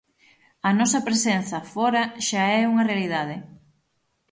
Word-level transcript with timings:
A 0.69 0.71
nosa 0.79 1.05
presenza 1.07 1.65
fóra 1.73 2.03
xa 2.27 2.43
é 2.59 2.61
unha 2.71 2.87
realidade. 2.91 3.35